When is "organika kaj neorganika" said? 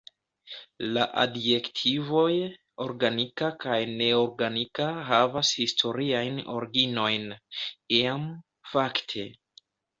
2.87-4.89